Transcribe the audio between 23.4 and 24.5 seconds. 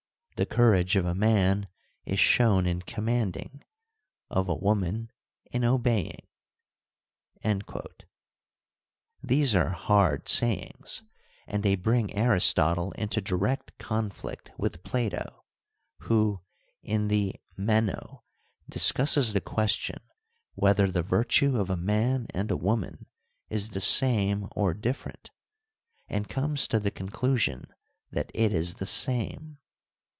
is the same